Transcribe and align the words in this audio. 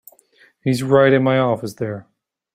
He's 0.63 0.81
right 0.81 1.13
in 1.13 1.21
my 1.21 1.37
office 1.37 1.75
there. 1.75 2.07